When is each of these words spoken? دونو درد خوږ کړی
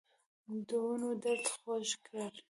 دونو 0.67 1.07
درد 1.23 1.45
خوږ 1.55 1.87
کړی 2.05 2.29